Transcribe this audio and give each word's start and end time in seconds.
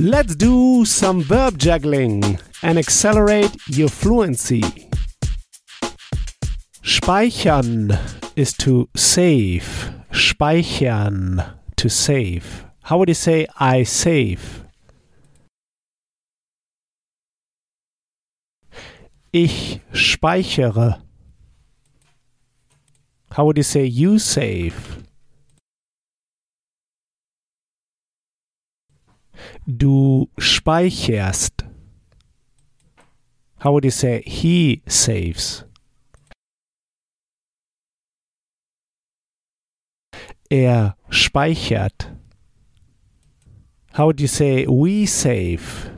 Let's 0.00 0.36
do 0.36 0.84
some 0.84 1.22
verb 1.22 1.58
juggling 1.58 2.38
and 2.62 2.78
accelerate 2.78 3.50
your 3.66 3.88
fluency. 3.88 4.62
Speichern 6.84 7.98
is 8.36 8.52
to 8.58 8.88
save. 8.94 9.92
Speichern, 10.12 11.52
to 11.74 11.88
save. 11.88 12.64
How 12.84 12.98
would 12.98 13.08
you 13.08 13.16
say 13.16 13.48
I 13.58 13.82
save? 13.82 14.62
Ich 19.32 19.80
speichere. 19.92 21.02
How 23.32 23.44
would 23.46 23.56
you 23.56 23.64
say 23.64 23.84
you 23.84 24.20
save? 24.20 24.97
Du 29.66 30.28
speicherst. 30.38 31.64
How 33.58 33.72
would 33.72 33.84
you 33.84 33.90
say 33.90 34.22
he 34.22 34.82
saves? 34.86 35.64
Er 40.50 40.94
speichert. 41.10 42.16
How 43.92 44.06
would 44.06 44.20
you 44.20 44.28
say 44.28 44.64
we 44.66 45.06
save? 45.06 45.90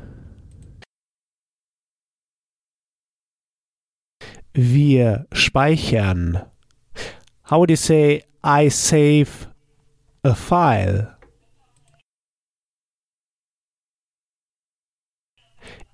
Wir 4.55 5.27
speichern. 5.33 6.49
How 7.43 7.61
would 7.61 7.71
you 7.71 7.77
say 7.77 8.23
I 8.43 8.69
save 8.69 9.49
a 10.25 10.35
file? 10.35 11.20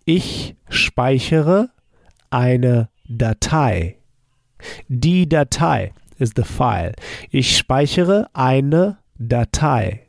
Ich 0.09 0.55
speichere 0.69 1.71
eine 2.31 2.91
Datei. 3.09 3.99
Die 4.89 5.29
Datei 5.29 5.93
is 6.21 6.31
the 6.37 6.45
file. 6.45 6.95
Ich 7.33 7.57
speichere 7.57 8.31
eine 8.33 8.99
Datei. 9.19 10.07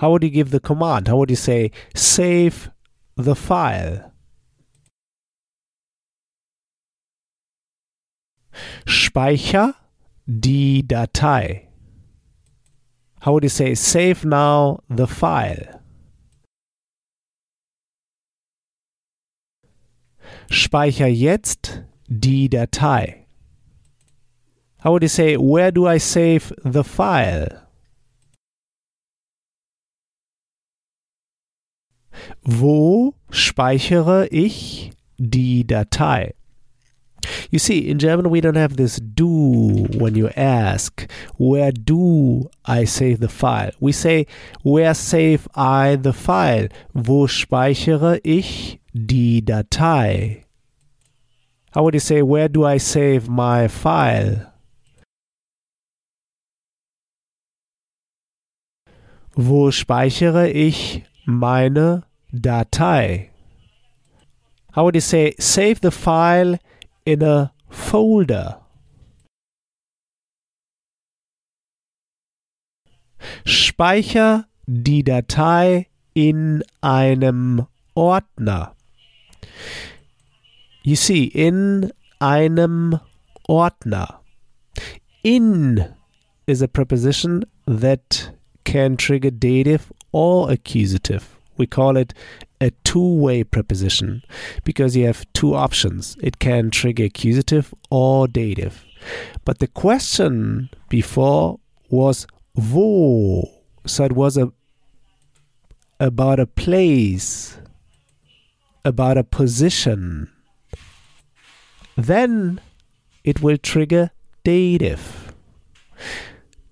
How 0.00 0.10
would 0.10 0.24
you 0.24 0.30
give 0.30 0.50
the 0.50 0.58
command? 0.58 1.06
How 1.06 1.16
would 1.16 1.30
you 1.30 1.36
say 1.36 1.70
save 1.94 2.72
the 3.16 3.36
file? 3.36 4.10
Speicher 8.84 9.76
die 10.26 10.82
Datei. 10.84 11.68
How 13.20 13.34
would 13.34 13.44
you 13.44 13.48
say 13.48 13.76
save 13.76 14.24
now 14.24 14.82
the 14.88 15.06
file? 15.06 15.83
Speicher 20.50 21.06
jetzt 21.06 21.82
die 22.08 22.48
Datei. 22.48 23.24
How 24.82 24.92
would 24.92 25.02
you 25.02 25.08
say 25.08 25.36
where 25.36 25.72
do 25.72 25.86
I 25.86 25.98
save 25.98 26.52
the 26.62 26.84
file? 26.84 27.64
Wo 32.44 33.14
speichere 33.30 34.28
ich 34.30 34.92
die 35.18 35.64
Datei? 35.64 36.34
You 37.50 37.58
see, 37.58 37.88
in 37.88 37.98
German 37.98 38.28
we 38.28 38.42
don't 38.42 38.56
have 38.56 38.76
this 38.76 38.96
do 38.96 39.86
when 39.96 40.14
you 40.14 40.28
ask, 40.36 41.10
where 41.38 41.72
do 41.72 42.50
I 42.66 42.84
save 42.84 43.20
the 43.20 43.28
file? 43.28 43.70
We 43.80 43.92
say, 43.92 44.26
where 44.62 44.92
save 44.92 45.48
I 45.54 45.96
the 45.96 46.12
file? 46.12 46.68
Wo 46.92 47.26
speichere 47.26 48.20
ich 48.22 48.78
die 48.94 49.42
Datei? 49.44 50.44
How 51.72 51.82
would 51.82 51.94
you 51.94 52.00
say, 52.00 52.22
where 52.22 52.48
do 52.48 52.64
I 52.64 52.78
save 52.78 53.28
my 53.28 53.66
file? 53.66 54.52
Wo 59.36 59.70
speichere 59.72 60.48
ich 60.48 61.02
meine 61.26 62.04
Datei? 62.32 63.30
How 64.72 64.84
would 64.84 64.94
you 64.94 65.00
say, 65.00 65.34
save 65.40 65.80
the 65.80 65.90
file 65.90 66.58
in 67.04 67.22
a 67.22 67.52
folder? 67.68 68.60
Speicher 73.44 74.46
die 74.66 75.02
Datei 75.02 75.88
in 76.14 76.62
einem 76.80 77.66
Ordner. 77.94 78.73
You 80.82 80.96
see, 80.96 81.24
in 81.24 81.92
einem 82.20 83.00
Ordner. 83.48 84.18
In 85.22 85.94
is 86.46 86.62
a 86.62 86.68
preposition 86.68 87.44
that 87.66 88.30
can 88.64 88.96
trigger 88.96 89.30
dative 89.30 89.92
or 90.12 90.50
accusative. 90.50 91.36
We 91.56 91.66
call 91.66 91.96
it 91.96 92.12
a 92.60 92.70
two 92.82 93.14
way 93.14 93.44
preposition 93.44 94.22
because 94.64 94.96
you 94.96 95.06
have 95.06 95.30
two 95.32 95.54
options. 95.54 96.16
It 96.20 96.38
can 96.38 96.70
trigger 96.70 97.04
accusative 97.04 97.74
or 97.90 98.26
dative. 98.26 98.84
But 99.44 99.58
the 99.58 99.66
question 99.66 100.70
before 100.88 101.60
was 101.90 102.26
wo. 102.54 103.50
So 103.86 104.04
it 104.04 104.12
was 104.12 104.36
a 104.36 104.52
about 106.00 106.40
a 106.40 106.46
place, 106.46 107.58
about 108.84 109.16
a 109.16 109.24
position. 109.24 110.30
Then 111.96 112.60
it 113.22 113.40
will 113.40 113.56
trigger 113.56 114.10
dative. 114.44 115.32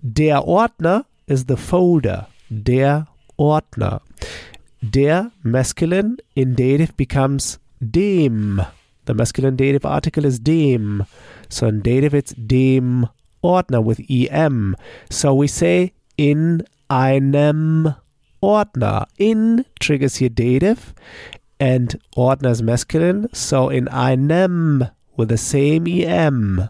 Der 0.03 0.41
Ordner 0.41 1.05
is 1.27 1.45
the 1.45 1.57
folder. 1.57 2.27
Der 2.49 3.07
Ordner. 3.37 4.01
Der 4.81 5.31
masculine 5.43 6.17
in 6.35 6.55
dative 6.55 6.95
becomes 6.97 7.57
dem. 7.79 8.61
The 9.05 9.13
masculine 9.13 9.55
dative 9.55 9.85
article 9.85 10.25
is 10.25 10.39
dem. 10.39 11.05
So 11.49 11.67
in 11.67 11.81
dative 11.81 12.13
it's 12.13 12.33
dem 12.33 13.07
Ordner 13.43 13.83
with 13.83 14.01
em. 14.09 14.75
So 15.09 15.33
we 15.33 15.47
say 15.47 15.93
in 16.17 16.63
einem 16.89 17.95
Ordner. 18.41 19.05
In 19.17 19.65
triggers 19.79 20.17
here 20.17 20.29
dative 20.29 20.93
and 21.63 21.97
Ordner 22.17 22.51
is 22.51 22.61
masculine. 22.61 23.29
So 23.31 23.69
in 23.69 23.87
einem 23.87 24.89
with 25.15 25.29
the 25.29 25.37
same 25.37 25.87
em. 25.87 26.69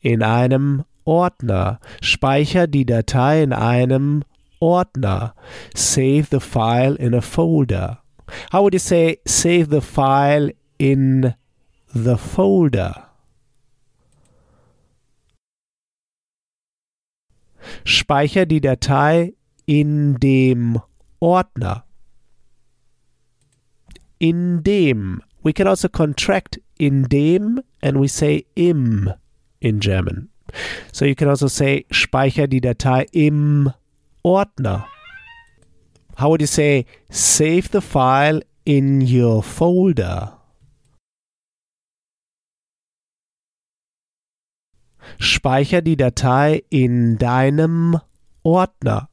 In 0.00 0.22
einem 0.22 0.84
Ordner. 1.04 1.78
Speicher 2.00 2.66
die 2.66 2.86
Datei 2.86 3.42
in 3.42 3.52
einem 3.52 4.24
Ordner. 4.58 5.34
Save 5.74 6.30
the 6.30 6.40
file 6.40 6.94
in 6.94 7.12
a 7.12 7.20
folder. 7.20 7.98
How 8.52 8.62
would 8.62 8.72
you 8.72 8.78
say 8.78 9.18
save 9.26 9.68
the 9.68 9.82
file 9.82 10.50
in 10.78 11.34
the 11.94 12.16
folder? 12.16 13.10
Speicher 17.84 18.46
die 18.46 18.60
Datei 18.60 19.34
in 19.66 20.14
dem 20.18 20.80
Ordner. 21.20 21.84
In 24.22 24.62
dem. 24.62 25.20
We 25.42 25.52
can 25.52 25.66
also 25.66 25.88
contract 25.88 26.60
in 26.78 27.08
dem 27.08 27.60
and 27.82 27.98
we 27.98 28.06
say 28.06 28.46
im 28.54 29.12
in 29.60 29.80
German. 29.80 30.28
So 30.92 31.04
you 31.04 31.16
can 31.16 31.28
also 31.28 31.48
say 31.48 31.86
speicher 31.90 32.46
die 32.46 32.60
Datei 32.60 33.08
im 33.12 33.72
Ordner. 34.24 34.86
How 36.14 36.28
would 36.28 36.40
you 36.40 36.46
say 36.46 36.86
save 37.10 37.72
the 37.72 37.80
file 37.80 38.42
in 38.64 39.00
your 39.00 39.42
folder? 39.42 40.38
Speicher 45.18 45.82
die 45.82 45.96
Datei 45.96 46.62
in 46.70 47.18
deinem 47.18 47.98
Ordner. 48.44 49.08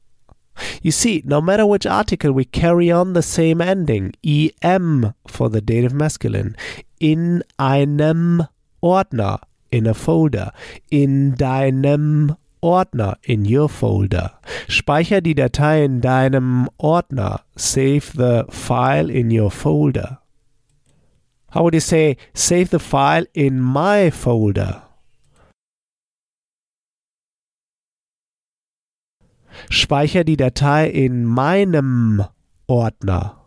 You 0.82 0.90
see, 0.92 1.22
no 1.26 1.42
matter 1.42 1.66
which 1.66 1.84
article, 1.84 2.32
we 2.32 2.46
carry 2.46 2.90
on 2.90 3.12
the 3.12 3.22
same 3.22 3.60
ending, 3.60 4.14
em 4.62 5.12
for 5.26 5.50
the 5.50 5.60
dative 5.60 5.92
masculine. 5.92 6.56
In 6.98 7.42
einem 7.58 8.46
Ordner, 8.82 9.40
in 9.70 9.86
a 9.86 9.92
folder. 9.92 10.52
In 10.90 11.34
deinem 11.34 12.36
Ordner, 12.62 13.16
in 13.24 13.44
your 13.44 13.68
folder. 13.68 14.32
Speicher 14.68 15.20
die 15.20 15.34
Datei 15.34 15.84
in 15.84 16.00
deinem 16.00 16.68
Ordner. 16.78 17.40
Save 17.56 18.14
the 18.14 18.46
file 18.48 19.10
in 19.10 19.30
your 19.30 19.50
folder. 19.50 20.18
How 21.50 21.64
would 21.64 21.74
you 21.74 21.80
say, 21.80 22.16
save 22.32 22.70
the 22.70 22.78
file 22.78 23.26
in 23.34 23.60
my 23.60 24.10
folder? 24.10 24.82
Speicher 29.68 30.24
die 30.24 30.36
Datei 30.36 30.88
in 30.88 31.24
meinem 31.24 32.24
Ordner. 32.66 33.40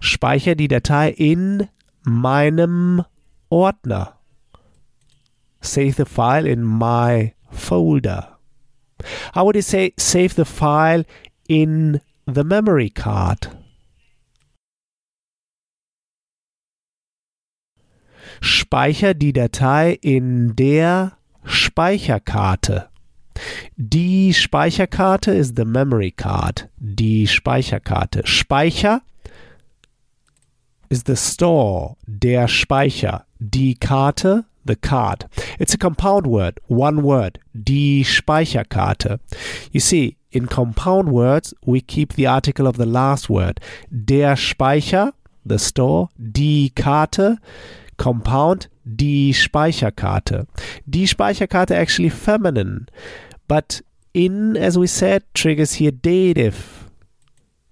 Speicher 0.00 0.54
die 0.54 0.68
Datei 0.68 1.10
in 1.10 1.68
meinem 2.04 3.04
Ordner. 3.48 4.18
Save 5.60 5.92
the 5.92 6.04
file 6.04 6.46
in 6.46 6.64
my 6.64 7.34
folder. 7.50 8.38
How 9.34 9.44
would 9.44 9.56
you 9.56 9.62
say 9.62 9.92
save 9.98 10.34
the 10.34 10.44
file 10.44 11.04
in 11.48 12.00
the 12.26 12.44
memory 12.44 12.90
card? 12.90 13.48
Speicher 18.40 19.14
die 19.14 19.32
Datei 19.32 19.98
in 20.00 20.54
der 20.56 21.16
Speicherkarte. 21.44 22.88
Die 23.76 24.32
Speicherkarte 24.32 25.32
ist 25.32 25.56
the 25.56 25.64
memory 25.64 26.10
card. 26.10 26.68
Die 26.78 27.26
Speicherkarte. 27.26 28.22
Speicher 28.26 29.02
is 30.88 31.04
the 31.06 31.16
store, 31.16 31.96
der 32.06 32.48
Speicher. 32.48 33.24
Die 33.38 33.74
Karte, 33.74 34.44
the 34.64 34.76
card. 34.76 35.26
It's 35.58 35.74
a 35.74 35.78
compound 35.78 36.26
word, 36.26 36.60
one 36.68 37.02
word. 37.02 37.38
Die 37.52 38.04
Speicherkarte. 38.04 39.18
You 39.72 39.80
see, 39.80 40.16
in 40.30 40.46
compound 40.46 41.10
words, 41.10 41.54
we 41.64 41.80
keep 41.80 42.14
the 42.14 42.26
article 42.26 42.66
of 42.66 42.76
the 42.76 42.86
last 42.86 43.28
word. 43.28 43.60
Der 43.90 44.36
Speicher, 44.36 45.12
the 45.44 45.58
store. 45.58 46.08
Die 46.16 46.72
Karte, 46.74 47.38
compound 47.96 48.68
die 48.84 49.32
Speicherkarte. 49.32 50.46
Die 50.86 51.06
Speicherkarte 51.06 51.76
actually 51.76 52.10
feminine, 52.10 52.86
but 53.48 53.82
in, 54.12 54.56
as 54.56 54.78
we 54.78 54.86
said, 54.86 55.24
triggers 55.34 55.74
here 55.74 55.92
dative 55.92 56.88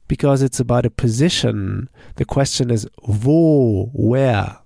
because 0.09 0.43
it's 0.43 0.61
about 0.61 0.85
a 0.85 0.91
position. 0.91 1.89
The 2.17 2.25
question 2.25 2.71
is 2.71 2.87
wo, 3.07 3.91
where. 3.95 4.59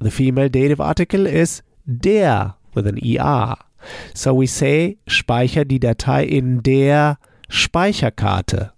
The 0.00 0.10
female 0.10 0.48
dative 0.48 0.80
article 0.80 1.26
is 1.26 1.62
der 1.84 2.54
with 2.74 2.86
an 2.86 2.98
er. 3.04 3.56
So 4.14 4.34
we 4.34 4.46
say 4.46 4.98
speicher 5.08 5.66
die 5.66 5.78
Datei 5.78 6.26
in 6.28 6.62
der 6.62 7.18
Speicherkarte. 7.48 8.72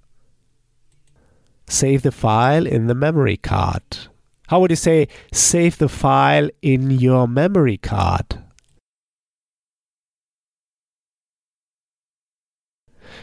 Save 1.68 2.02
the 2.02 2.12
file 2.12 2.66
in 2.66 2.86
the 2.86 2.94
memory 2.94 3.36
card. 3.36 4.08
How 4.52 4.60
would 4.60 4.70
you 4.70 4.76
say 4.76 5.08
save 5.32 5.78
the 5.78 5.88
file 5.88 6.50
in 6.60 6.90
your 6.90 7.26
memory 7.26 7.78
card? 7.78 8.44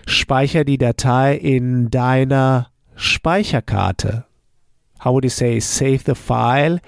Speicher 0.07 0.65
die 0.65 0.77
Datei 0.77 1.37
in 1.37 1.91
deiner 1.91 2.71
Speicherkarte. 2.95 4.25
How 5.01 5.13
would 5.13 5.23
you 5.23 5.29
say 5.29 5.59
save 5.59 6.03
the 6.05 6.15
file 6.15 6.79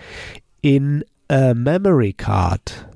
in 0.64 1.04
a 1.30 1.54
memory 1.54 2.12
card? 2.12 2.88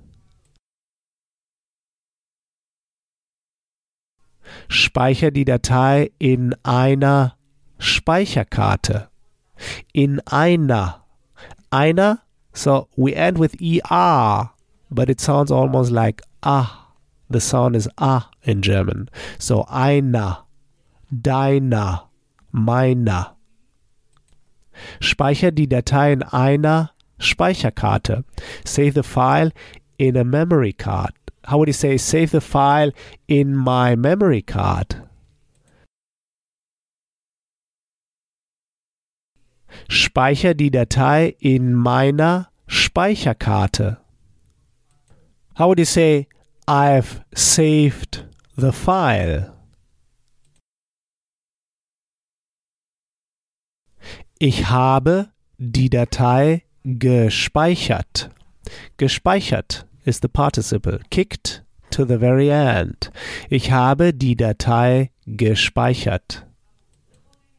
Speicher 4.68 5.30
die 5.30 5.46
Datei 5.46 6.12
in 6.18 6.56
einer 6.64 7.38
Speicherkarte. 7.78 9.10
In 9.94 10.20
einer 10.22 11.05
einer. 11.72 12.22
So 12.54 12.88
we 12.96 13.14
end 13.14 13.38
with 13.38 13.56
er, 13.92 14.52
but 14.90 15.10
it 15.10 15.20
sounds 15.20 15.52
almost 15.52 15.92
like 15.92 16.22
ah. 16.44 16.82
The 17.30 17.42
sound 17.42 17.76
is 17.76 17.90
ah 17.98 18.30
in 18.44 18.62
German. 18.62 19.10
So 19.40 19.66
einer, 19.68 20.46
deiner, 21.12 22.04
meiner. 22.52 23.36
Speicher 25.00 25.52
die 25.52 25.68
Datei 25.68 26.14
in 26.14 26.24
einer 26.24 26.92
Speicherkarte. 27.20 28.24
Save 28.64 28.94
the 28.94 29.04
file 29.04 29.52
in 29.98 30.16
a 30.16 30.24
memory 30.24 30.74
card. 30.74 31.14
How 31.46 31.58
would 31.58 31.68
you 31.68 31.74
say 31.74 31.98
save 31.98 32.32
the 32.32 32.42
file 32.42 32.92
in 33.28 33.56
my 33.56 33.96
memory 33.96 34.42
card? 34.42 35.05
Speicher 39.90 40.54
die 40.54 40.72
Datei 40.72 41.36
in 41.40 41.74
meiner 41.74 42.50
Speicherkarte. 42.68 43.98
How 45.58 45.68
would 45.68 45.80
you 45.80 45.86
say 45.86 46.28
I've 46.68 47.22
saved 47.34 48.28
the 48.58 48.72
file? 48.72 49.54
Ich 54.38 54.70
habe 54.70 55.30
die 55.58 55.90
Datei 55.90 56.64
gespeichert. 56.84 58.30
Gespeichert 58.98 59.86
is 60.04 60.20
the 60.22 60.28
participle. 60.28 61.00
Kicked 61.10 61.64
to 61.92 62.06
the 62.06 62.18
very 62.18 62.50
end. 62.50 63.12
Ich 63.50 63.72
habe 63.72 64.14
die 64.14 64.36
Datei 64.36 65.12
gespeichert. 65.26 66.46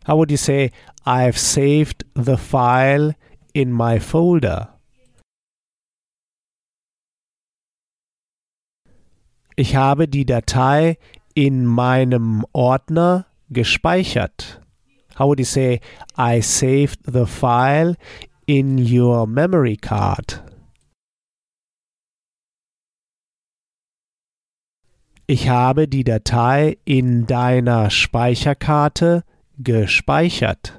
How 0.06 0.16
would 0.18 0.30
you 0.30 0.36
say 0.36 0.70
I've 1.04 1.36
saved 1.36 2.04
the 2.14 2.36
file 2.36 3.14
in 3.54 3.72
my 3.72 3.98
folder? 3.98 4.68
Ich 9.56 9.74
habe 9.74 10.06
die 10.06 10.24
Datei 10.24 10.98
in 11.34 11.66
meinem 11.66 12.44
Ordner 12.52 13.26
gespeichert. 13.50 14.60
How 15.16 15.26
would 15.26 15.40
you 15.40 15.44
say 15.44 15.80
I 16.16 16.40
saved 16.40 17.00
the 17.04 17.26
file 17.26 17.96
in 18.46 18.78
your 18.78 19.26
memory 19.26 19.76
card? 19.76 20.40
Ich 25.26 25.48
habe 25.48 25.88
die 25.88 26.04
Datei 26.04 26.78
in 26.84 27.26
deiner 27.26 27.90
Speicherkarte 27.90 29.24
gespeichert. 29.62 30.72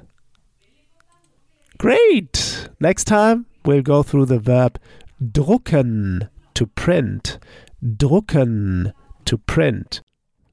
Great! 1.78 2.68
Next 2.80 3.04
time 3.04 3.46
we'll 3.64 3.82
go 3.82 4.02
through 4.02 4.26
the 4.26 4.38
verb 4.38 4.78
drucken 5.22 6.28
to 6.54 6.66
print. 6.66 7.38
Drucken 7.84 8.92
to 9.24 9.38
print. 9.38 10.02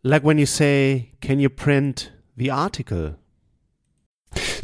Like 0.04 0.24
when 0.24 0.38
you 0.38 0.45
say, 0.45 1.12
Can 1.22 1.39
you 1.39 1.50
print 1.50 2.12
the 2.38 2.51
article? 2.51 3.16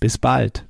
Bis 0.00 0.18
bald. 0.18 0.66